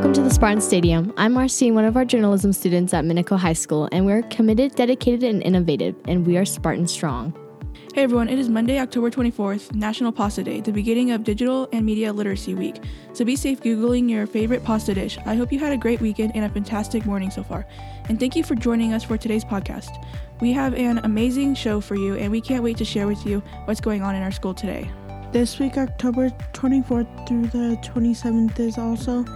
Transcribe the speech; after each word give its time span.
Welcome 0.00 0.14
to 0.14 0.22
the 0.22 0.30
Spartan 0.30 0.62
Stadium. 0.62 1.12
I'm 1.18 1.34
Marcine, 1.34 1.74
one 1.74 1.84
of 1.84 1.94
our 1.94 2.06
journalism 2.06 2.54
students 2.54 2.94
at 2.94 3.04
Minico 3.04 3.38
High 3.38 3.52
School, 3.52 3.86
and 3.92 4.06
we're 4.06 4.22
committed, 4.22 4.74
dedicated, 4.74 5.22
and 5.22 5.42
innovative, 5.42 5.94
and 6.08 6.26
we 6.26 6.38
are 6.38 6.46
Spartan 6.46 6.86
Strong. 6.86 7.34
Hey 7.92 8.04
everyone, 8.04 8.30
it 8.30 8.38
is 8.38 8.48
Monday, 8.48 8.78
October 8.78 9.10
24th, 9.10 9.74
National 9.74 10.10
Pasta 10.10 10.42
Day, 10.42 10.62
the 10.62 10.72
beginning 10.72 11.10
of 11.10 11.22
Digital 11.22 11.68
and 11.74 11.84
Media 11.84 12.14
Literacy 12.14 12.54
Week. 12.54 12.82
So 13.12 13.26
be 13.26 13.36
safe 13.36 13.60
Googling 13.60 14.08
your 14.08 14.26
favorite 14.26 14.64
pasta 14.64 14.94
dish. 14.94 15.18
I 15.26 15.34
hope 15.34 15.52
you 15.52 15.58
had 15.58 15.72
a 15.72 15.76
great 15.76 16.00
weekend 16.00 16.32
and 16.34 16.46
a 16.46 16.48
fantastic 16.48 17.04
morning 17.04 17.30
so 17.30 17.42
far. 17.42 17.66
And 18.08 18.18
thank 18.18 18.34
you 18.34 18.42
for 18.42 18.54
joining 18.54 18.94
us 18.94 19.04
for 19.04 19.18
today's 19.18 19.44
podcast. 19.44 20.02
We 20.40 20.50
have 20.52 20.72
an 20.72 20.96
amazing 21.04 21.56
show 21.56 21.78
for 21.82 21.94
you, 21.94 22.14
and 22.16 22.32
we 22.32 22.40
can't 22.40 22.64
wait 22.64 22.78
to 22.78 22.86
share 22.86 23.06
with 23.06 23.26
you 23.26 23.42
what's 23.66 23.82
going 23.82 24.00
on 24.00 24.14
in 24.14 24.22
our 24.22 24.32
school 24.32 24.54
today. 24.54 24.90
This 25.30 25.58
week, 25.58 25.76
October 25.76 26.30
24th 26.54 27.28
through 27.28 27.48
the 27.48 27.76
27th, 27.82 28.58
is 28.58 28.78
also 28.78 29.26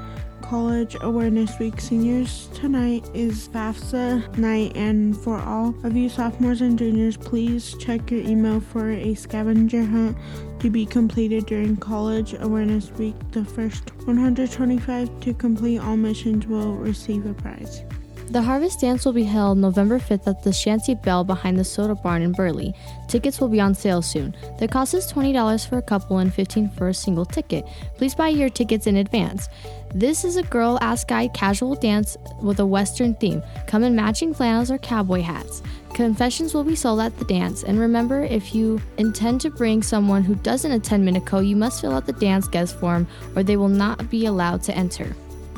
College 0.44 0.98
Awareness 1.00 1.58
Week. 1.58 1.80
Seniors 1.80 2.48
tonight 2.52 3.10
is 3.14 3.48
FAFSA 3.48 4.36
night, 4.36 4.76
and 4.76 5.16
for 5.16 5.38
all 5.38 5.74
of 5.84 5.96
you 5.96 6.10
sophomores 6.10 6.60
and 6.60 6.78
juniors, 6.78 7.16
please 7.16 7.74
check 7.80 8.10
your 8.10 8.20
email 8.20 8.60
for 8.60 8.90
a 8.90 9.14
scavenger 9.14 9.82
hunt 9.82 10.18
to 10.60 10.68
be 10.68 10.84
completed 10.84 11.46
during 11.46 11.78
College 11.78 12.34
Awareness 12.38 12.90
Week. 12.92 13.14
The 13.32 13.42
first 13.42 13.96
125 14.04 15.20
to 15.20 15.32
complete 15.32 15.78
all 15.78 15.96
missions 15.96 16.46
will 16.46 16.74
receive 16.74 17.24
a 17.24 17.32
prize. 17.32 17.82
The 18.30 18.42
Harvest 18.42 18.80
Dance 18.80 19.04
will 19.04 19.12
be 19.12 19.22
held 19.22 19.58
November 19.58 20.00
5th 20.00 20.26
at 20.26 20.42
the 20.42 20.52
Shanty 20.52 20.94
Bell 20.94 21.22
behind 21.24 21.58
the 21.58 21.62
Soda 21.62 21.94
Barn 21.94 22.22
in 22.22 22.32
Burley. 22.32 22.74
Tickets 23.06 23.40
will 23.40 23.48
be 23.48 23.60
on 23.60 23.74
sale 23.74 24.02
soon. 24.02 24.34
The 24.58 24.66
cost 24.66 24.94
is 24.94 25.06
$20 25.12 25.68
for 25.68 25.78
a 25.78 25.82
couple 25.82 26.18
and 26.18 26.34
15 26.34 26.70
for 26.70 26.88
a 26.88 26.94
single 26.94 27.26
ticket. 27.26 27.64
Please 27.96 28.14
buy 28.14 28.28
your 28.28 28.48
tickets 28.48 28.86
in 28.88 28.96
advance. 28.96 29.48
This 29.94 30.24
is 30.24 30.36
a 30.36 30.42
girl 30.42 30.78
ass 30.80 31.04
guy 31.04 31.28
casual 31.28 31.76
dance 31.76 32.16
with 32.42 32.58
a 32.58 32.66
western 32.66 33.14
theme. 33.14 33.42
Come 33.68 33.84
in 33.84 33.94
matching 33.94 34.34
flannels 34.34 34.70
or 34.70 34.78
cowboy 34.78 35.20
hats. 35.20 35.62
Confessions 35.92 36.54
will 36.54 36.64
be 36.64 36.74
sold 36.74 36.98
at 36.98 37.16
the 37.18 37.24
dance, 37.26 37.62
and 37.62 37.78
remember 37.78 38.24
if 38.24 38.52
you 38.52 38.80
intend 38.98 39.40
to 39.42 39.50
bring 39.50 39.80
someone 39.80 40.24
who 40.24 40.34
doesn't 40.34 40.72
attend 40.72 41.06
Minico, 41.06 41.46
you 41.46 41.54
must 41.54 41.80
fill 41.80 41.92
out 41.92 42.06
the 42.06 42.12
dance 42.14 42.48
guest 42.48 42.76
form 42.80 43.06
or 43.36 43.44
they 43.44 43.56
will 43.56 43.68
not 43.68 44.10
be 44.10 44.26
allowed 44.26 44.62
to 44.64 44.76
enter. 44.76 45.14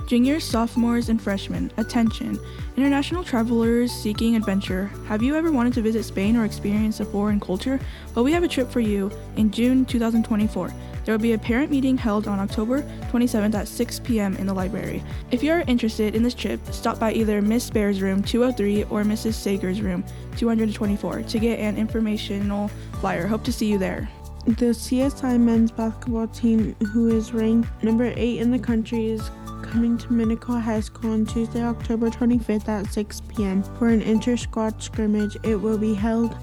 Juniors, 0.06 0.44
sophomores, 0.44 1.08
and 1.08 1.20
freshmen, 1.20 1.72
attention. 1.78 2.38
International 2.76 3.24
travelers 3.24 3.90
seeking 3.90 4.36
adventure. 4.36 4.88
Have 5.08 5.20
you 5.20 5.34
ever 5.34 5.50
wanted 5.50 5.72
to 5.74 5.82
visit 5.82 6.04
Spain 6.04 6.36
or 6.36 6.44
experience 6.44 7.00
a 7.00 7.04
foreign 7.04 7.40
culture? 7.40 7.80
Well, 8.14 8.24
we 8.24 8.30
have 8.30 8.44
a 8.44 8.48
trip 8.48 8.70
for 8.70 8.78
you 8.78 9.10
in 9.36 9.50
June 9.50 9.84
2024. 9.84 10.72
There 11.04 11.12
will 11.12 11.22
be 11.22 11.32
a 11.32 11.38
parent 11.38 11.72
meeting 11.72 11.98
held 11.98 12.28
on 12.28 12.38
October 12.38 12.82
27th 13.10 13.54
at 13.54 13.66
6 13.66 14.00
p.m. 14.00 14.36
in 14.36 14.46
the 14.46 14.54
library. 14.54 15.02
If 15.32 15.42
you 15.42 15.50
are 15.50 15.64
interested 15.66 16.14
in 16.14 16.22
this 16.22 16.34
trip, 16.34 16.60
stop 16.70 17.00
by 17.00 17.12
either 17.12 17.42
Miss 17.42 17.68
Bear's 17.68 18.00
room 18.00 18.22
203 18.22 18.84
or 18.84 19.02
Mrs. 19.02 19.34
Sager's 19.34 19.82
room 19.82 20.04
224 20.36 21.22
to 21.22 21.38
get 21.40 21.58
an 21.58 21.76
informational 21.76 22.68
flyer. 23.00 23.26
Hope 23.26 23.42
to 23.42 23.52
see 23.52 23.66
you 23.66 23.78
there. 23.78 24.08
The 24.46 24.66
CSI 24.66 25.40
men's 25.40 25.72
basketball 25.72 26.28
team, 26.28 26.76
who 26.92 27.08
is 27.08 27.32
ranked 27.32 27.82
number 27.82 28.12
8 28.16 28.38
in 28.38 28.52
the 28.52 28.58
country, 28.60 29.10
is 29.10 29.28
coming 29.76 29.98
to 29.98 30.08
Minico 30.08 30.58
High 30.58 30.80
School 30.80 31.12
on 31.12 31.26
Tuesday, 31.26 31.62
October 31.62 32.08
25th 32.08 32.66
at 32.66 32.90
6 32.90 33.20
p.m. 33.28 33.62
for 33.76 33.88
an 33.88 34.00
inter 34.00 34.34
squad 34.34 34.82
scrimmage. 34.82 35.36
It 35.42 35.56
will 35.56 35.76
be 35.76 35.92
held 35.92 36.34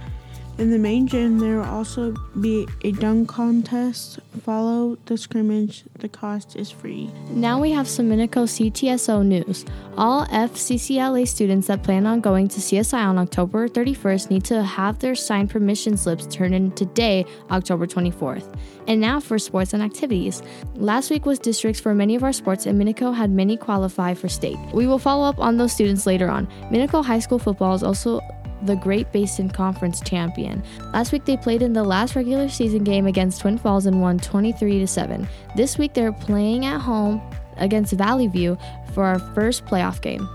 in 0.58 0.70
the 0.70 0.78
main 0.78 1.08
gym, 1.08 1.40
there 1.40 1.58
will 1.58 1.66
also 1.66 2.12
be 2.40 2.68
a 2.84 2.92
dunk 2.92 3.28
contest. 3.28 4.20
Follow 4.44 4.98
the 5.06 5.18
scrimmage. 5.18 5.84
The 6.00 6.08
cost 6.08 6.56
is 6.56 6.70
free. 6.70 7.10
Now 7.32 7.60
we 7.60 7.72
have 7.72 7.88
some 7.88 8.10
Minico 8.10 8.46
CTSO 8.46 9.26
news. 9.26 9.66
All 9.98 10.26
FCCLA 10.28 11.28
students 11.28 11.68
that 11.68 11.82
plan 11.82 12.06
on 12.06 12.22
going 12.22 12.48
to 12.50 12.60
CSI 12.60 13.04
on 13.04 13.18
October 13.18 13.68
31st 13.68 14.30
need 14.30 14.44
to 14.46 14.64
have 14.64 15.00
their 15.00 15.16
signed 15.16 15.50
permission 15.50 15.98
slips 15.98 16.28
turned 16.28 16.54
in 16.54 16.72
today, 16.72 17.26
October 17.50 17.88
24th. 17.88 18.56
And 18.88 19.02
now 19.02 19.20
for 19.20 19.40
sports 19.40 19.74
and 19.74 19.82
activities. 19.82 20.44
Last 20.76 21.10
week 21.10 21.26
was 21.26 21.40
districts 21.40 21.80
for 21.80 21.96
many 21.96 22.16
of 22.16 22.24
our 22.24 22.34
sports, 22.34 22.66
and 22.66 22.80
Minico 22.80 23.16
had 23.16 23.32
many 23.32 23.58
qualify 23.58 24.14
for 24.14 24.30
state. 24.30 24.58
We 24.74 24.88
will 24.88 25.00
follow 25.00 25.28
up 25.28 25.40
on 25.40 25.58
those 25.58 25.74
students 25.74 26.06
later 26.06 26.30
on. 26.30 26.48
Minico 26.70 27.04
High 27.04 27.20
School 27.20 27.40
football 27.40 27.74
is 27.76 27.84
also 27.84 28.20
the 28.66 28.76
Great 28.76 29.12
Basin 29.12 29.50
Conference 29.50 30.02
champion. 30.02 30.64
Last 30.94 31.12
week 31.12 31.26
they 31.26 31.38
played 31.38 31.62
in 31.62 31.74
the 31.74 31.84
last 31.84 32.16
regular 32.16 32.50
season 32.50 32.84
game 32.84 33.08
against 33.08 33.42
Twin 33.42 33.58
Falls 33.58 33.86
and 33.86 34.02
won 34.02 34.20
23 34.20 34.80
to 34.80 34.88
7. 34.88 35.28
This 35.56 35.78
week 35.78 35.94
they're 35.94 36.12
playing 36.12 36.66
at 36.66 36.80
home 36.80 37.22
against 37.58 37.94
Valley 37.94 38.28
View 38.28 38.58
for 38.94 39.04
our 39.04 39.20
first 39.20 39.66
playoff 39.66 40.02
game. 40.02 40.28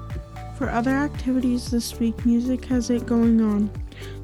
For 0.57 0.69
other 0.71 0.91
activities 0.91 1.71
this 1.71 1.99
week, 2.01 2.27
music 2.27 2.65
has 2.65 2.91
it 2.91 3.07
going 3.07 3.41
on. 3.41 3.71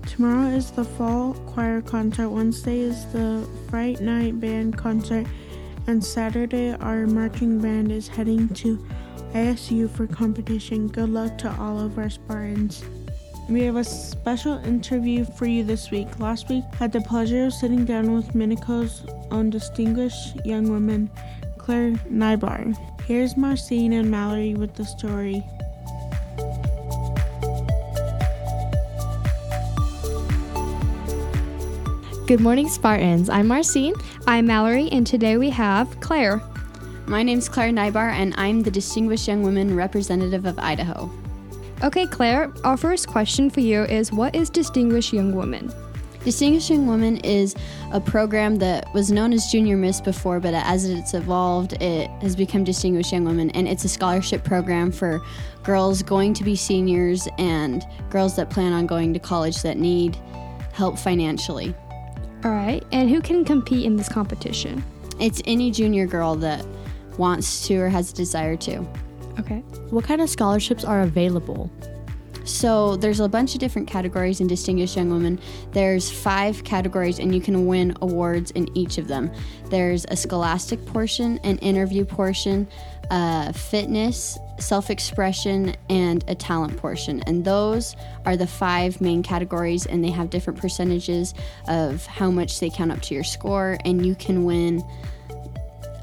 Tomorrow 0.07 0.49
is 0.49 0.71
the 0.71 0.85
fall 0.85 1.35
choir 1.47 1.81
concert. 1.81 2.29
Wednesday 2.29 2.81
is 2.81 3.07
the 3.13 3.49
Fright 3.71 4.01
Night 4.01 4.41
band 4.41 4.77
concert. 4.77 5.27
And 5.87 6.05
Saturday, 6.05 6.73
our 6.75 7.07
marching 7.07 7.61
band 7.61 7.93
is 7.93 8.09
heading 8.09 8.49
to 8.55 8.85
ISU 9.33 9.89
for 9.89 10.07
competition. 10.07 10.89
Good 10.89 11.11
luck 11.11 11.39
to 11.39 11.55
all 11.61 11.79
of 11.79 11.99
our 11.99 12.11
Spartans. 12.11 12.85
We 13.47 13.61
have 13.65 13.77
a 13.77 13.85
special 13.85 14.55
interview 14.65 15.27
for 15.27 15.45
you 15.45 15.65
this 15.65 15.91
week. 15.91 16.19
Last 16.19 16.49
week, 16.49 16.65
had 16.79 16.93
the 16.93 17.03
pleasure 17.03 17.45
of 17.45 17.53
sitting 17.53 17.85
down 17.85 18.15
with 18.15 18.35
Minico's 18.35 19.05
own 19.31 19.51
distinguished 19.51 20.45
young 20.47 20.71
woman, 20.71 21.11
Claire 21.59 21.93
Nybar. 22.11 22.75
Here's 23.07 23.37
Marcine 23.37 23.93
and 23.93 24.11
Mallory 24.11 24.55
with 24.55 24.75
the 24.75 24.85
story. 24.87 25.45
Good 32.27 32.41
morning, 32.41 32.71
Spartans. 32.71 33.29
I'm 33.29 33.47
Marcine. 33.47 33.95
I'm 34.27 34.47
Mallory, 34.47 34.89
and 34.91 35.07
today 35.07 35.37
we 35.37 35.51
have 35.51 36.01
Claire. 36.01 36.41
My 37.07 37.23
name's 37.23 37.51
Claire 37.51 37.73
Nybar, 37.73 38.11
and 38.11 38.33
I'm 38.39 38.63
the 38.63 38.71
Distinguished 38.71 39.29
Young 39.29 39.43
Women 39.43 39.77
Representative 39.77 40.47
of 40.47 40.59
Idaho. 40.59 41.11
Okay, 41.83 42.07
Claire, 42.07 42.53
our 42.63 42.77
first 42.77 43.09
question 43.09 43.51
for 43.51 43.61
you 43.61 43.83
is 43.83 44.13
What 44.13 44.35
is 44.35 44.49
Distinguished 44.49 45.13
Young 45.13 45.35
Woman? 45.35 45.71
Distinguished 46.25 46.71
Young 46.71 46.87
Woman 46.87 47.19
is 47.19 47.55
a 47.93 48.01
program 48.01 48.57
that 48.57 48.93
was 48.95 49.13
known 49.13 49.35
as 49.35 49.51
Junior 49.53 49.77
Miss 49.77 50.01
before, 50.01 50.41
but 50.41 50.55
as 50.55 50.89
it's 50.89 51.13
evolved, 51.13 51.75
it 51.83 52.09
has 52.23 52.35
become 52.35 52.65
Distinguished 52.65 53.13
Young 53.13 53.25
Women, 53.25 53.51
and 53.51 53.69
it's 53.69 53.85
a 53.85 53.89
scholarship 53.89 54.45
program 54.45 54.91
for 54.91 55.21
girls 55.63 56.03
going 56.03 56.33
to 56.35 56.45
be 56.45 56.57
seniors 56.57 57.29
and 57.37 57.85
girls 58.09 58.37
that 58.37 58.49
plan 58.49 58.73
on 58.73 58.87
going 58.87 59.13
to 59.13 59.19
college 59.19 59.61
that 59.63 59.77
need 59.77 60.17
help 60.73 60.99
financially. 60.99 61.75
All 62.45 62.53
right, 62.53 62.83
and 62.93 63.11
who 63.11 63.21
can 63.21 63.45
compete 63.45 63.85
in 63.85 63.97
this 63.97 64.09
competition? 64.09 64.83
It's 65.21 65.43
any 65.45 65.71
junior 65.71 66.07
girl 66.07 66.37
that 66.37 66.65
wants 67.19 67.67
to 67.67 67.77
or 67.77 67.89
has 67.91 68.13
a 68.13 68.15
desire 68.15 68.57
to. 68.57 68.87
Okay. 69.39 69.59
What 69.91 70.05
kind 70.05 70.21
of 70.21 70.31
scholarships 70.31 70.85
are 70.85 71.03
available? 71.03 71.71
So 72.45 72.97
there's 72.97 73.21
a 73.21 73.29
bunch 73.29 73.55
of 73.55 73.61
different 73.61 73.89
categories 73.89 74.41
in 74.41 74.47
Distinguished 74.47 74.97
Young 74.97 75.11
Women. 75.11 75.41
There's 75.73 76.11
five 76.11 76.63
categories, 76.63 77.19
and 77.19 77.35
you 77.35 77.41
can 77.41 77.67
win 77.67 77.97
awards 78.03 78.51
in 78.51 78.69
each 78.77 78.99
of 78.99 79.09
them. 79.09 79.33
There's 79.71 80.05
a 80.11 80.17
scholastic 80.17 80.85
portion, 80.85 81.39
an 81.43 81.57
interview 81.59 82.05
portion, 82.05 82.69
a 83.11 83.53
fitness, 83.55 84.39
self 84.59 84.91
expression, 84.91 85.75
and 85.89 86.23
a 86.29 86.35
talent 86.35 86.77
portion. 86.77 87.23
And 87.23 87.47
those 87.47 87.97
are 88.27 88.37
the 88.37 88.47
five 88.47 89.01
main 89.01 89.23
categories, 89.23 89.87
and 89.87 90.05
they 90.05 90.11
have 90.11 90.29
different 90.29 90.61
percentages 90.61 91.33
of 91.67 92.05
how 92.05 92.31
much 92.31 92.61
they 92.61 92.69
count 92.69 92.93
up 92.93 93.01
to 93.03 93.15
your 93.15 93.25
score, 93.25 93.79
and 93.87 94.05
you 94.05 94.15
can 94.15 94.45
win 94.45 94.85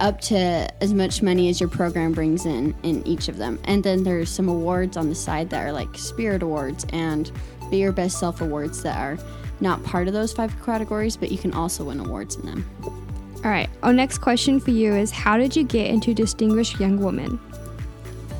up 0.02 0.20
to 0.20 0.68
as 0.82 0.94
much 0.94 1.22
money 1.22 1.48
as 1.50 1.60
your 1.60 1.70
program 1.70 2.12
brings 2.12 2.46
in 2.46 2.76
in 2.84 3.06
each 3.08 3.30
of 3.30 3.38
them. 3.38 3.60
And 3.66 3.84
then 3.84 4.04
there's 4.04 4.30
some 4.30 4.50
awards 4.50 4.98
on 4.98 5.08
the 5.08 5.16
side 5.16 5.50
that 5.52 5.66
are 5.66 5.72
like 5.72 5.96
Spirit 5.98 6.44
Awards 6.44 6.86
and 6.92 7.32
Be 7.70 7.78
Your 7.78 7.92
Best 7.92 8.20
Self 8.20 8.42
Awards 8.42 8.84
that 8.84 8.98
are 8.98 9.18
not 9.62 9.84
part 9.84 10.08
of 10.08 10.14
those 10.14 10.34
five 10.34 10.54
categories, 10.66 11.16
but 11.16 11.32
you 11.32 11.38
can 11.38 11.54
also 11.54 11.86
win 11.86 12.00
awards 12.00 12.36
in 12.36 12.46
them. 12.46 12.70
All 12.84 13.50
right, 13.50 13.70
our 13.84 13.94
next 13.94 14.18
question 14.18 14.60
for 14.60 14.72
you 14.72 14.94
is 14.94 15.12
How 15.12 15.38
did 15.38 15.56
you 15.56 15.64
get 15.64 15.90
into 15.90 16.14
Distinguished 16.14 16.80
Young 16.80 17.00
Woman? 17.00 17.40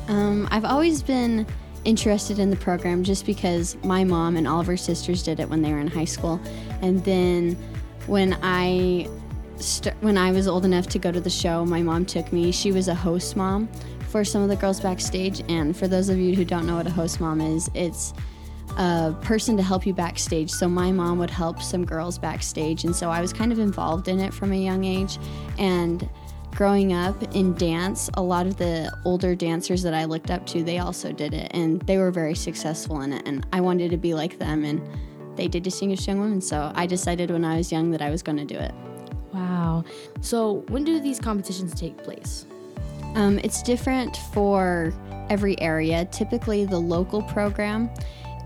Um, 0.08 0.48
I've 0.50 0.64
always 0.64 1.02
been 1.02 1.46
interested 1.84 2.38
in 2.38 2.50
the 2.50 2.56
program 2.56 3.02
just 3.02 3.24
because 3.24 3.76
my 3.84 4.04
mom 4.04 4.36
and 4.36 4.46
all 4.46 4.60
of 4.60 4.66
her 4.66 4.76
sisters 4.76 5.22
did 5.22 5.40
it 5.40 5.48
when 5.48 5.62
they 5.62 5.72
were 5.72 5.78
in 5.78 5.88
high 5.88 6.04
school. 6.04 6.40
And 6.82 7.04
then 7.04 7.56
when 8.06 8.36
I 8.42 9.08
st- 9.62 9.94
when 10.00 10.18
I 10.18 10.32
was 10.32 10.48
old 10.48 10.64
enough 10.64 10.86
to 10.88 10.98
go 10.98 11.12
to 11.12 11.20
the 11.20 11.30
show, 11.30 11.64
my 11.64 11.82
mom 11.82 12.04
took 12.04 12.32
me. 12.32 12.52
She 12.52 12.72
was 12.72 12.88
a 12.88 12.94
host 12.94 13.36
mom 13.36 13.68
for 14.08 14.24
some 14.24 14.42
of 14.42 14.48
the 14.48 14.56
girls 14.56 14.80
backstage. 14.80 15.42
And 15.48 15.76
for 15.76 15.88
those 15.88 16.08
of 16.08 16.18
you 16.18 16.34
who 16.34 16.44
don't 16.44 16.66
know 16.66 16.76
what 16.76 16.86
a 16.86 16.90
host 16.90 17.20
mom 17.20 17.40
is, 17.40 17.70
it's 17.74 18.12
a 18.76 19.14
person 19.22 19.56
to 19.56 19.62
help 19.62 19.86
you 19.86 19.94
backstage. 19.94 20.50
So 20.50 20.68
my 20.68 20.92
mom 20.92 21.18
would 21.18 21.30
help 21.30 21.62
some 21.62 21.84
girls 21.84 22.18
backstage. 22.18 22.84
And 22.84 22.94
so 22.94 23.10
I 23.10 23.20
was 23.20 23.32
kind 23.32 23.52
of 23.52 23.58
involved 23.58 24.08
in 24.08 24.20
it 24.20 24.32
from 24.32 24.52
a 24.52 24.56
young 24.56 24.84
age. 24.84 25.18
And 25.58 26.08
growing 26.50 26.92
up 26.92 27.22
in 27.34 27.54
dance, 27.54 28.10
a 28.14 28.22
lot 28.22 28.46
of 28.46 28.56
the 28.56 28.94
older 29.04 29.34
dancers 29.34 29.82
that 29.82 29.94
I 29.94 30.04
looked 30.04 30.30
up 30.30 30.46
to, 30.48 30.62
they 30.62 30.78
also 30.78 31.12
did 31.12 31.32
it 31.34 31.50
and 31.54 31.80
they 31.82 31.98
were 31.98 32.10
very 32.10 32.34
successful 32.34 33.00
in 33.00 33.12
it. 33.12 33.26
And 33.26 33.46
I 33.52 33.60
wanted 33.60 33.90
to 33.90 33.96
be 33.96 34.14
like 34.14 34.38
them 34.38 34.64
and 34.64 34.80
they 35.36 35.48
did 35.48 35.62
Distinguished 35.62 36.06
Young 36.06 36.20
Women. 36.20 36.40
So 36.40 36.70
I 36.74 36.86
decided 36.86 37.30
when 37.30 37.44
I 37.44 37.56
was 37.56 37.72
young 37.72 37.90
that 37.92 38.02
I 38.02 38.10
was 38.10 38.22
going 38.22 38.38
to 38.38 38.44
do 38.44 38.56
it. 38.56 38.74
Wow. 39.62 39.84
So 40.22 40.64
when 40.68 40.82
do 40.82 40.98
these 40.98 41.20
competitions 41.20 41.72
take 41.72 41.96
place? 41.98 42.46
Um, 43.14 43.38
it's 43.44 43.62
different 43.62 44.16
for 44.32 44.92
every 45.30 45.60
area. 45.60 46.04
Typically, 46.06 46.64
the 46.64 46.78
local 46.78 47.22
program 47.22 47.88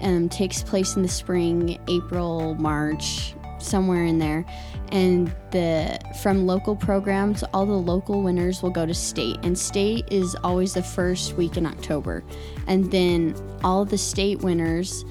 um, 0.02 0.28
takes 0.28 0.62
place 0.62 0.94
in 0.96 1.02
the 1.02 1.08
spring, 1.08 1.80
April, 1.88 2.54
March, 2.56 3.34
somewhere 3.58 4.04
in 4.04 4.18
there. 4.18 4.44
And 4.92 5.34
the 5.52 5.98
from 6.22 6.46
local 6.46 6.76
programs, 6.76 7.42
all 7.54 7.64
the 7.64 7.72
local 7.72 8.22
winners 8.22 8.62
will 8.62 8.70
go 8.70 8.84
to 8.84 8.94
state, 8.94 9.38
and 9.42 9.58
state 9.58 10.06
is 10.12 10.36
always 10.44 10.74
the 10.74 10.82
first 10.82 11.32
week 11.32 11.56
in 11.56 11.64
October. 11.64 12.22
And 12.66 12.90
then 12.92 13.34
all 13.64 13.86
the 13.86 13.98
state 13.98 14.40
winners 14.40 15.04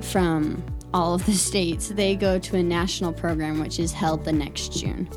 from 0.00 0.62
all 0.92 1.14
of 1.14 1.24
the 1.24 1.32
states, 1.50 1.88
they 1.88 2.16
go 2.16 2.40
to 2.40 2.56
a 2.56 2.62
national 2.62 3.12
program 3.12 3.60
which 3.60 3.78
is 3.78 3.92
held 3.92 4.24
the 4.24 4.32
next 4.32 4.72
June. 4.72 5.08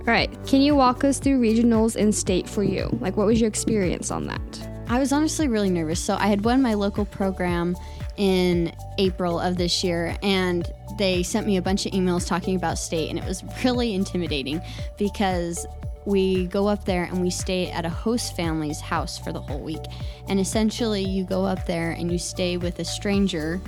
All 0.00 0.14
right, 0.14 0.30
can 0.46 0.62
you 0.62 0.74
walk 0.74 1.04
us 1.04 1.18
through 1.18 1.40
regionals 1.40 1.94
in 1.94 2.10
state 2.10 2.48
for 2.48 2.62
you? 2.62 2.88
Like, 3.00 3.18
what 3.18 3.26
was 3.26 3.38
your 3.38 3.48
experience 3.48 4.10
on 4.10 4.26
that? 4.28 4.68
I 4.88 4.98
was 4.98 5.12
honestly 5.12 5.46
really 5.46 5.68
nervous. 5.68 6.00
So 6.00 6.16
I 6.18 6.26
had 6.26 6.42
won 6.42 6.62
my 6.62 6.72
local 6.72 7.04
program 7.04 7.76
in 8.16 8.72
April 8.96 9.38
of 9.38 9.58
this 9.58 9.84
year, 9.84 10.16
and 10.22 10.72
they 10.98 11.22
sent 11.22 11.46
me 11.46 11.58
a 11.58 11.62
bunch 11.62 11.84
of 11.84 11.92
emails 11.92 12.26
talking 12.26 12.56
about 12.56 12.78
state, 12.78 13.10
and 13.10 13.18
it 13.18 13.26
was 13.26 13.44
really 13.64 13.94
intimidating 13.94 14.62
because 14.96 15.66
we 16.06 16.46
go 16.46 16.66
up 16.66 16.86
there 16.86 17.04
and 17.04 17.20
we 17.20 17.28
stay 17.28 17.70
at 17.70 17.84
a 17.84 17.90
host 17.90 18.34
family's 18.34 18.80
house 18.80 19.18
for 19.18 19.32
the 19.32 19.40
whole 19.40 19.60
week. 19.60 19.84
And 20.28 20.40
essentially, 20.40 21.04
you 21.04 21.24
go 21.24 21.44
up 21.44 21.66
there 21.66 21.90
and 21.90 22.10
you 22.10 22.18
stay 22.18 22.56
with 22.56 22.78
a 22.78 22.86
stranger, 22.86 23.60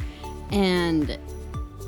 and 0.51 1.19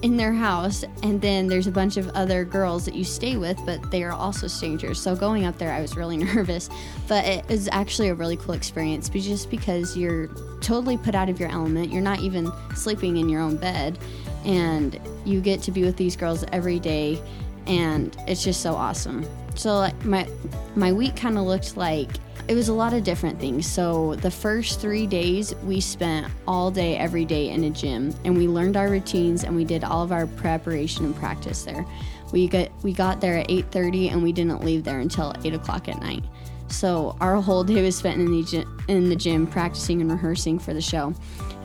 in 0.05 0.19
their 0.19 0.35
house, 0.35 0.85
and 1.03 1.19
then 1.19 1.47
there's 1.47 1.67
a 1.67 1.71
bunch 1.71 1.97
of 1.97 2.11
other 2.11 2.45
girls 2.45 2.85
that 2.85 2.95
you 2.95 3.05
stay 3.05 3.39
with, 3.39 3.59
but 3.65 3.91
they 3.91 4.05
are 4.05 4.12
also 4.12 4.47
strangers. 4.47 5.01
So 5.01 5.17
going 5.17 5.47
up 5.47 5.56
there, 5.56 5.73
I 5.73 5.81
was 5.81 5.97
really 5.97 6.17
nervous, 6.35 6.69
but 7.09 7.25
it 7.25 7.49
was 7.49 7.71
actually 7.73 8.11
a 8.11 8.15
really 8.15 8.37
cool 8.37 8.53
experience 8.53 9.09
just 9.09 9.49
because 9.51 9.97
you're 9.97 10.27
totally 10.61 10.99
put 10.99 11.15
out 11.15 11.31
of 11.31 11.41
your 11.41 11.49
element. 11.49 11.91
You're 11.91 12.03
not 12.03 12.21
even 12.21 12.53
sleeping 12.75 13.17
in 13.17 13.31
your 13.31 13.41
own 13.41 13.56
bed, 13.56 13.99
and 14.45 15.01
you 15.25 15.41
get 15.41 15.62
to 15.62 15.73
be 15.73 15.85
with 15.85 15.97
these 15.97 16.17
girls 16.17 16.45
every 16.53 16.79
day, 16.79 17.19
and 17.67 18.15
it's 18.29 18.45
just 18.45 18.61
so 18.61 18.75
awesome. 18.75 19.25
So 19.55 19.89
my 20.05 20.29
my 20.75 20.93
week 20.93 21.17
kind 21.17 21.39
of 21.39 21.45
looked 21.45 21.77
like 21.77 22.11
it 22.47 22.55
was 22.55 22.69
a 22.69 22.75
lot 22.75 22.93
of 22.93 23.05
different 23.05 23.41
things. 23.41 23.67
So 23.67 24.17
the 24.17 24.31
first 24.31 24.81
three 24.81 25.06
days 25.06 25.55
we 25.65 25.81
spent 25.81 26.27
all 26.47 26.71
day, 26.71 26.97
every 26.97 27.25
day 27.25 27.49
in 27.51 27.65
a 27.65 27.71
gym, 27.71 28.15
and 28.25 28.37
we 28.37 28.47
learned 28.47 28.77
our 28.77 28.89
routines 28.89 29.45
and 29.45 29.56
we 29.56 29.65
did 29.65 29.83
all 29.83 30.03
of 30.03 30.12
our 30.12 30.27
preparation 30.27 31.06
and 31.06 31.17
practice 31.17 31.65
there. 31.65 31.87
We 32.33 32.49
got 32.49 32.71
we 32.83 32.93
got 32.93 33.21
there 33.21 33.39
at 33.39 33.49
8:30 33.49 34.12
and 34.12 34.23
we 34.23 34.33
didn't 34.33 34.65
leave 34.65 34.85
there 34.85 35.01
until 35.01 35.35
8 35.45 35.55
o'clock 35.55 35.89
at 35.89 36.01
night. 36.01 36.25
So 36.69 37.17
our 37.21 37.41
whole 37.41 37.62
day 37.62 37.83
was 37.83 37.97
spent 37.97 38.21
in 38.21 38.27
the 38.27 38.67
in 38.89 39.09
the 39.09 39.17
gym 39.17 39.47
practicing 39.47 40.01
and 40.01 40.11
rehearsing 40.11 40.59
for 40.59 40.75
the 40.75 40.81
show. 40.81 41.15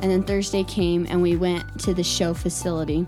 And 0.02 0.12
then 0.12 0.24
Thursday 0.24 0.64
came 0.64 1.08
and 1.10 1.22
we 1.22 1.36
went 1.36 1.80
to 1.80 1.94
the 1.94 2.04
show 2.04 2.34
facility 2.34 3.06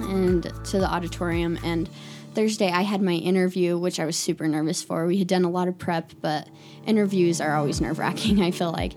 and 0.00 0.42
to 0.64 0.78
the 0.78 0.86
auditorium 0.86 1.58
and 1.62 1.88
Thursday, 2.34 2.70
I 2.70 2.80
had 2.80 3.02
my 3.02 3.12
interview, 3.12 3.76
which 3.76 4.00
I 4.00 4.06
was 4.06 4.16
super 4.16 4.48
nervous 4.48 4.82
for. 4.82 5.06
We 5.06 5.18
had 5.18 5.28
done 5.28 5.44
a 5.44 5.50
lot 5.50 5.68
of 5.68 5.76
prep, 5.78 6.12
but 6.22 6.48
interviews 6.86 7.40
are 7.42 7.54
always 7.54 7.80
nerve 7.80 7.98
wracking, 7.98 8.42
I 8.42 8.50
feel 8.50 8.72
like. 8.72 8.94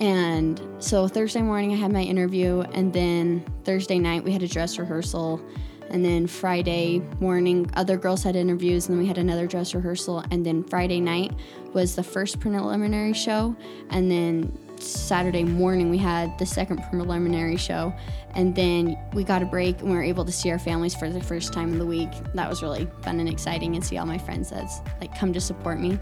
And 0.00 0.60
so 0.80 1.08
Thursday 1.08 1.40
morning, 1.40 1.72
I 1.72 1.76
had 1.76 1.92
my 1.92 2.02
interview, 2.02 2.60
and 2.72 2.92
then 2.92 3.44
Thursday 3.64 3.98
night, 3.98 4.22
we 4.22 4.32
had 4.32 4.42
a 4.42 4.48
dress 4.48 4.78
rehearsal. 4.78 5.40
And 5.88 6.04
then 6.04 6.26
Friday 6.26 7.00
morning, 7.20 7.70
other 7.74 7.96
girls 7.96 8.22
had 8.22 8.36
interviews, 8.36 8.88
and 8.88 8.96
then 8.96 9.02
we 9.02 9.06
had 9.06 9.18
another 9.18 9.46
dress 9.46 9.74
rehearsal. 9.74 10.24
And 10.30 10.44
then 10.44 10.62
Friday 10.64 11.00
night 11.00 11.32
was 11.72 11.94
the 11.94 12.02
first 12.02 12.40
preliminary 12.40 13.12
show. 13.12 13.56
And 13.90 14.10
then 14.10 14.58
Saturday 14.78 15.44
morning, 15.44 15.90
we 15.90 15.98
had 15.98 16.36
the 16.38 16.46
second 16.46 16.82
preliminary 16.90 17.56
show, 17.56 17.94
and 18.34 18.54
then 18.54 18.98
we 19.12 19.24
got 19.24 19.42
a 19.42 19.46
break 19.46 19.80
and 19.80 19.90
we 19.90 19.96
were 19.96 20.02
able 20.02 20.24
to 20.24 20.32
see 20.32 20.50
our 20.50 20.58
families 20.58 20.94
for 20.94 21.08
the 21.08 21.22
first 21.22 21.52
time 21.52 21.72
in 21.72 21.78
the 21.78 21.86
week. 21.86 22.10
That 22.34 22.48
was 22.48 22.62
really 22.62 22.88
fun 23.02 23.20
and 23.20 23.28
exciting, 23.28 23.74
and 23.74 23.84
see 23.84 23.98
all 23.98 24.06
my 24.06 24.18
friends 24.18 24.50
that's 24.50 24.80
like 25.00 25.16
come 25.18 25.32
to 25.32 25.40
support 25.40 25.80
me. 25.80 25.98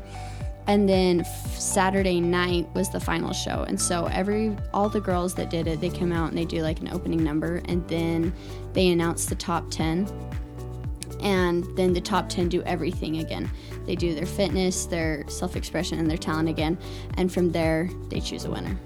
And 0.69 0.89
then 0.89 1.25
Saturday 1.25 2.21
night 2.21 2.69
was 2.73 2.89
the 2.89 3.01
final 3.01 3.33
show, 3.33 3.65
and 3.67 3.81
so 3.81 4.07
every 4.07 4.57
all 4.73 4.89
the 4.89 5.01
girls 5.01 5.35
that 5.35 5.51
did 5.51 5.67
it, 5.67 5.81
they 5.81 5.91
come 5.91 6.13
out 6.13 6.29
and 6.29 6.39
they 6.39 6.45
do 6.45 6.63
like 6.63 6.79
an 6.81 6.89
opening 6.89 7.23
number, 7.25 7.61
and 7.65 7.87
then 7.89 8.33
they 8.73 8.91
announce 8.91 9.27
the 9.27 9.35
top 9.35 9.71
ten 9.71 10.07
and 11.23 11.65
then 11.77 11.93
the 11.93 12.01
top 12.01 12.29
10 12.29 12.49
do 12.49 12.63
everything 12.63 13.19
again. 13.19 13.51
They 13.87 13.97
do 13.97 14.15
their 14.15 14.27
fitness, 14.27 14.87
their 14.87 15.25
self 15.29 15.57
expression, 15.57 15.99
and 15.99 16.11
their 16.11 16.19
talent 16.19 16.49
again, 16.49 16.79
and 17.17 17.33
from 17.33 17.51
there, 17.53 17.89
they 18.09 18.21
choose 18.21 18.45
a 18.45 18.51
winner. 18.51 18.77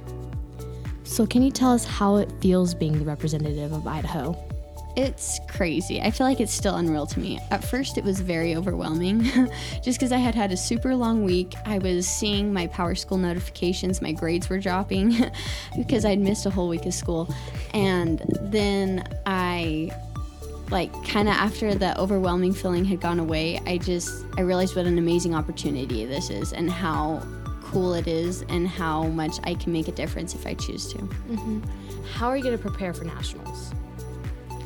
So, 1.04 1.26
can 1.26 1.42
you 1.42 1.50
tell 1.50 1.72
us 1.72 1.84
how 1.84 2.16
it 2.16 2.32
feels 2.40 2.74
being 2.74 2.98
the 2.98 3.04
representative 3.04 3.72
of 3.72 3.86
Idaho? 3.86 4.36
It's 4.96 5.38
crazy. 5.46 6.00
I 6.00 6.10
feel 6.10 6.26
like 6.26 6.40
it's 6.40 6.54
still 6.54 6.76
unreal 6.76 7.06
to 7.06 7.20
me. 7.20 7.38
At 7.50 7.62
first, 7.62 7.98
it 7.98 8.04
was 8.04 8.20
very 8.20 8.56
overwhelming 8.56 9.24
just 9.84 9.98
because 9.98 10.10
I 10.10 10.16
had 10.16 10.34
had 10.34 10.52
a 10.52 10.56
super 10.56 10.96
long 10.96 11.22
week. 11.22 11.52
I 11.66 11.76
was 11.78 12.08
seeing 12.08 12.50
my 12.50 12.66
Power 12.66 12.94
School 12.94 13.18
notifications, 13.18 14.00
my 14.00 14.12
grades 14.12 14.48
were 14.48 14.58
dropping 14.58 15.30
because 15.76 16.06
I'd 16.06 16.18
missed 16.18 16.46
a 16.46 16.50
whole 16.50 16.68
week 16.68 16.86
of 16.86 16.94
school. 16.94 17.28
And 17.74 18.22
then 18.40 19.06
I 19.26 19.90
like 20.70 20.92
kind 21.06 21.28
of 21.28 21.34
after 21.34 21.74
the 21.74 21.98
overwhelming 21.98 22.52
feeling 22.52 22.84
had 22.84 23.00
gone 23.00 23.18
away, 23.18 23.60
I 23.66 23.78
just 23.78 24.24
I 24.36 24.42
realized 24.42 24.76
what 24.76 24.86
an 24.86 24.98
amazing 24.98 25.34
opportunity 25.34 26.04
this 26.04 26.30
is 26.30 26.52
and 26.52 26.70
how 26.70 27.22
cool 27.62 27.94
it 27.94 28.06
is 28.06 28.42
and 28.48 28.66
how 28.66 29.04
much 29.04 29.38
I 29.44 29.54
can 29.54 29.72
make 29.72 29.88
a 29.88 29.92
difference 29.92 30.34
if 30.34 30.46
I 30.46 30.54
choose 30.54 30.86
to. 30.92 30.98
Mm-hmm. 30.98 31.60
How 32.14 32.28
are 32.28 32.36
you 32.36 32.42
going 32.42 32.56
to 32.56 32.62
prepare 32.62 32.94
for 32.94 33.04
nationals? 33.04 33.72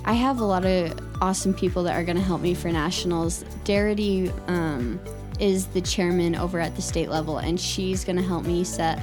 I 0.05 0.15
have 0.15 0.41
a 0.41 0.45
lot 0.45 0.65
of 0.65 0.99
awesome 1.21 1.55
people 1.55 1.83
that 1.85 1.95
are 1.95 2.05
going 2.05 2.17
to 2.17 2.23
help 2.23 2.41
me 2.41 2.55
for 2.55 2.71
nationals. 2.71 3.45
Darity 3.65 4.33
um, 4.49 5.01
is 5.39 5.67
the 5.67 5.81
chairman 5.81 6.35
over 6.35 6.59
at 6.61 6.77
the 6.77 6.83
state 6.83 7.09
level, 7.09 7.39
and 7.39 7.61
she's 7.61 8.05
going 8.05 8.17
to 8.17 8.23
help 8.23 8.45
me 8.45 8.65
set 8.65 9.03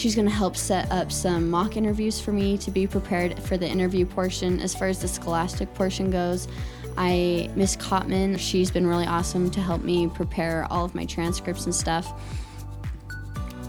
She's 0.00 0.14
going 0.14 0.28
to 0.28 0.34
help 0.34 0.56
set 0.56 0.90
up 0.90 1.12
some 1.12 1.50
mock 1.50 1.76
interviews 1.76 2.18
for 2.18 2.32
me 2.32 2.56
to 2.56 2.70
be 2.70 2.86
prepared 2.86 3.38
for 3.42 3.58
the 3.58 3.68
interview 3.68 4.06
portion. 4.06 4.58
As 4.58 4.74
far 4.74 4.88
as 4.88 4.98
the 4.98 5.06
scholastic 5.06 5.74
portion 5.74 6.10
goes, 6.10 6.48
I 6.96 7.50
Miss 7.54 7.76
Cotman, 7.76 8.38
she's 8.38 8.70
been 8.70 8.86
really 8.86 9.04
awesome 9.04 9.50
to 9.50 9.60
help 9.60 9.82
me 9.82 10.08
prepare 10.08 10.66
all 10.70 10.86
of 10.86 10.94
my 10.94 11.04
transcripts 11.04 11.66
and 11.66 11.74
stuff. 11.74 12.18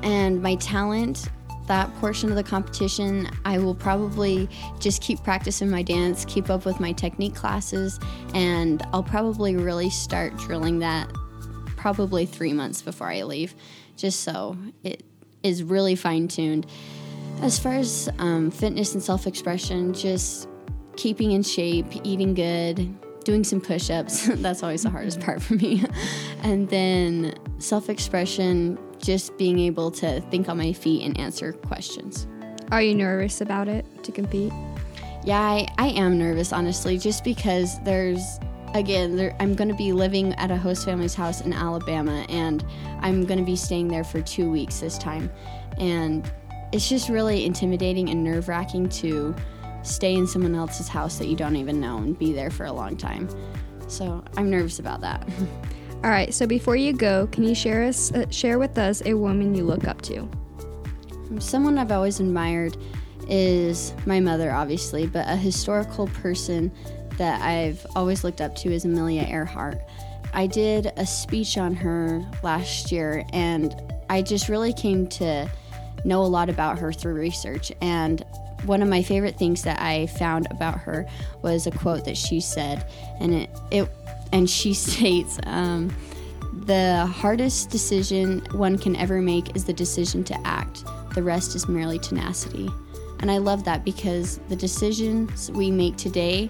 And 0.04 0.42
my 0.42 0.56
talent, 0.56 1.28
that 1.68 1.94
portion 1.96 2.30
of 2.30 2.38
the 2.38 2.44
competition, 2.44 3.30
I 3.44 3.58
will 3.58 3.76
probably 3.76 4.48
just 4.80 5.02
keep 5.02 5.22
practicing 5.26 5.70
my 5.70 5.84
dance, 5.84 6.24
keep 6.30 6.50
up 6.50 6.64
with 6.64 6.80
my 6.80 6.94
technique 6.94 7.36
classes, 7.36 8.00
and 8.34 8.82
I'll 8.94 9.04
probably 9.04 9.58
really 9.58 9.90
start 9.90 10.38
drilling 10.38 10.80
that 10.80 11.12
probably 11.76 12.26
three 12.26 12.54
months 12.54 12.82
before 12.82 13.12
I 13.12 13.24
leave, 13.24 13.54
just 13.98 14.22
so 14.22 14.56
it 14.82 15.04
is 15.44 15.64
really 15.64 15.96
fine 15.96 16.28
tuned. 16.28 16.66
As 17.42 17.58
far 17.58 17.74
as 17.74 18.10
um, 18.20 18.52
fitness 18.52 18.94
and 18.94 19.02
self 19.02 19.26
expression, 19.28 19.94
just 19.94 20.48
keeping 20.96 21.32
in 21.32 21.44
shape, 21.44 21.88
eating 22.04 22.34
good, 22.34 22.96
doing 23.24 23.44
some 23.44 23.62
push 23.62 23.90
ups. 23.90 24.28
That's 24.36 24.64
always 24.64 24.84
the 24.84 24.90
hardest 24.90 25.20
part 25.20 25.42
for 25.42 25.56
me. 25.56 25.84
and 26.44 26.70
then 26.70 27.34
self 27.58 27.90
expression, 27.90 28.78
just 29.00 29.38
being 29.38 29.60
able 29.60 29.92
to 29.92 30.22
think 30.22 30.50
on 30.50 30.58
my 30.58 30.74
feet 30.74 31.04
and 31.04 31.20
answer 31.20 31.54
questions. 31.54 32.28
Are 32.72 32.82
you 32.82 32.96
nervous 32.96 33.42
about 33.42 33.68
it 33.68 33.86
to 34.04 34.12
compete? 34.12 34.54
Yeah, 35.24 35.42
I, 35.42 35.68
I 35.78 35.90
am 35.90 36.18
nervous, 36.18 36.52
honestly, 36.52 36.98
just 36.98 37.24
because 37.24 37.80
there's 37.84 38.40
again, 38.74 39.16
there, 39.16 39.36
I'm 39.40 39.56
going 39.56 39.68
to 39.68 39.76
be 39.76 39.94
living 39.94 40.34
at 40.36 40.52
a 40.52 40.58
host 40.58 40.86
family's 40.86 41.16
house 41.16 41.42
in 41.42 41.54
Alabama, 41.54 42.26
and 42.30 42.66
I'm 43.00 43.26
going 43.26 43.40
to 43.40 43.46
be 43.46 43.56
staying 43.56 43.88
there 43.88 44.04
for 44.04 44.22
two 44.22 44.50
weeks 44.50 44.80
this 44.80 44.98
time. 44.98 45.32
And 45.78 46.30
it's 46.72 46.88
just 46.88 47.10
really 47.10 47.46
intimidating 47.46 48.10
and 48.10 48.24
nerve 48.24 48.48
wracking 48.48 48.90
to 48.90 49.36
stay 49.84 50.14
in 50.14 50.28
someone 50.28 50.56
else's 50.56 50.88
house 50.88 51.18
that 51.18 51.28
you 51.28 51.36
don't 51.36 51.56
even 51.56 51.80
know 51.80 51.98
and 51.98 52.18
be 52.18 52.34
there 52.34 52.52
for 52.52 52.66
a 52.66 52.72
long 52.72 52.96
time. 52.96 53.30
So 53.88 54.24
I'm 54.38 54.50
nervous 54.50 54.80
about 54.80 55.02
that. 55.02 55.28
All 56.04 56.10
right. 56.10 56.34
So 56.34 56.48
before 56.48 56.76
you 56.76 56.94
go, 56.94 57.28
can 57.28 57.44
you 57.44 57.54
share 57.54 57.84
us 57.84 58.12
uh, 58.12 58.28
share 58.30 58.58
with 58.58 58.78
us 58.78 59.04
a 59.06 59.14
woman 59.14 59.54
you 59.54 59.64
look 59.64 59.86
up 59.86 60.02
to? 60.04 60.28
Someone 61.40 61.78
I've 61.78 61.92
always 61.92 62.20
admired 62.20 62.76
is 63.30 63.94
my 64.06 64.20
mother, 64.20 64.52
obviously, 64.52 65.08
but 65.08 65.28
a 65.28 65.36
historical 65.36 66.08
person 66.08 66.72
that 67.22 67.40
I've 67.44 67.86
always 67.96 68.24
looked 68.24 68.42
up 68.42 68.56
to 68.56 68.74
is 68.74 68.84
Amelia 68.84 69.22
Earhart. 69.22 69.80
I 70.34 70.48
did 70.48 70.92
a 70.98 71.06
speech 71.06 71.56
on 71.56 71.76
her 71.76 72.26
last 72.42 72.92
year, 72.92 73.24
and 73.32 73.76
I 74.10 74.24
just 74.24 74.50
really 74.50 74.74
came 74.74 75.06
to 75.10 75.48
know 76.04 76.24
a 76.24 76.26
lot 76.26 76.50
about 76.50 76.80
her 76.80 76.92
through 76.92 77.14
research. 77.14 77.72
And 77.80 78.26
one 78.66 78.82
of 78.82 78.90
my 78.90 79.04
favorite 79.04 79.38
things 79.38 79.62
that 79.62 79.80
I 79.80 80.08
found 80.08 80.48
about 80.50 80.80
her 80.80 81.06
was 81.44 81.68
a 81.68 81.72
quote 81.72 82.06
that 82.06 82.18
she 82.18 82.42
said, 82.42 82.90
and 83.20 83.36
it, 83.36 83.52
it 83.70 83.88
and 84.32 84.50
she 84.50 84.74
states, 84.90 85.38
um, 85.44 85.96
"The 86.66 87.06
hardest 87.06 87.70
decision 87.70 88.42
one 88.54 88.80
can 88.80 88.96
ever 88.96 89.22
make 89.22 89.56
is 89.56 89.64
the 89.64 89.74
decision 89.74 90.24
to 90.24 90.48
act. 90.48 90.86
The 91.14 91.22
rest 91.22 91.54
is 91.54 91.68
merely 91.68 92.00
tenacity." 92.00 92.68
And 93.20 93.30
I 93.30 93.38
love 93.38 93.64
that 93.66 93.86
because 93.86 94.40
the 94.50 94.56
decisions 94.56 95.52
we 95.52 95.70
make 95.70 95.96
today, 95.96 96.50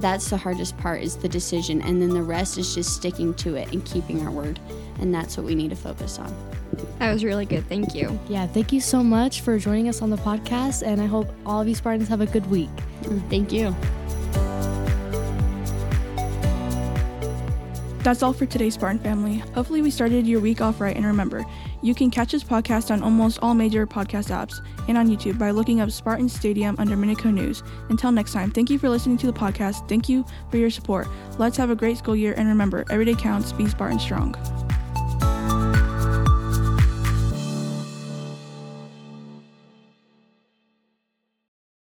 that's 0.00 0.30
the 0.30 0.36
hardest 0.36 0.76
part 0.78 1.02
is 1.02 1.16
the 1.16 1.28
decision, 1.28 1.82
and 1.82 2.00
then 2.00 2.10
the 2.10 2.22
rest 2.22 2.58
is 2.58 2.74
just 2.74 2.94
sticking 2.94 3.34
to 3.34 3.56
it 3.56 3.72
and 3.72 3.84
keeping 3.84 4.26
our 4.26 4.30
word, 4.30 4.58
and 4.98 5.14
that's 5.14 5.36
what 5.36 5.46
we 5.46 5.54
need 5.54 5.70
to 5.70 5.76
focus 5.76 6.18
on. 6.18 6.34
That 6.98 7.12
was 7.12 7.24
really 7.24 7.46
good. 7.46 7.66
Thank 7.68 7.94
you. 7.94 8.18
Yeah, 8.28 8.46
thank 8.46 8.72
you 8.72 8.80
so 8.80 9.02
much 9.02 9.40
for 9.40 9.58
joining 9.58 9.88
us 9.88 10.02
on 10.02 10.10
the 10.10 10.16
podcast, 10.16 10.86
and 10.86 11.00
I 11.00 11.06
hope 11.06 11.32
all 11.44 11.60
of 11.60 11.68
you 11.68 11.74
Spartans 11.74 12.08
have 12.08 12.20
a 12.20 12.26
good 12.26 12.48
week. 12.50 12.70
Thank 13.28 13.52
you. 13.52 13.74
That's 18.02 18.22
all 18.22 18.32
for 18.32 18.46
today, 18.46 18.70
Spartan 18.70 18.98
family. 18.98 19.38
Hopefully, 19.54 19.82
we 19.82 19.90
started 19.90 20.26
your 20.26 20.40
week 20.40 20.60
off 20.62 20.80
right. 20.80 20.96
And 20.96 21.04
remember, 21.04 21.44
you 21.82 21.94
can 21.94 22.10
catch 22.10 22.32
this 22.32 22.42
podcast 22.42 22.90
on 22.90 23.02
almost 23.02 23.38
all 23.42 23.54
major 23.54 23.86
podcast 23.86 24.30
apps 24.30 24.66
and 24.88 24.96
on 24.96 25.08
YouTube 25.08 25.38
by 25.38 25.50
looking 25.50 25.80
up 25.80 25.90
Spartan 25.90 26.28
Stadium 26.28 26.76
under 26.78 26.96
Minico 26.96 27.32
News. 27.32 27.62
Until 27.90 28.10
next 28.10 28.32
time, 28.32 28.50
thank 28.50 28.70
you 28.70 28.78
for 28.78 28.88
listening 28.88 29.18
to 29.18 29.26
the 29.26 29.32
podcast. 29.32 29.86
Thank 29.86 30.08
you 30.08 30.24
for 30.50 30.56
your 30.56 30.70
support. 30.70 31.08
Let's 31.38 31.58
have 31.58 31.70
a 31.70 31.76
great 31.76 31.98
school 31.98 32.16
year. 32.16 32.32
And 32.36 32.48
remember, 32.48 32.84
every 32.90 33.04
day 33.04 33.14
counts. 33.14 33.52
Be 33.52 33.68
Spartan 33.68 33.98
strong. 33.98 34.34